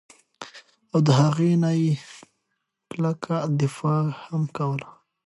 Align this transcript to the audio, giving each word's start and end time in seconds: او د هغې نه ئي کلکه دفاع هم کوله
او 0.93 0.99
د 1.05 1.09
هغې 1.21 1.51
نه 1.63 1.71
ئي 1.79 1.89
کلکه 2.91 3.33
دفاع 3.61 4.03
هم 4.27 4.43
کوله 4.57 4.89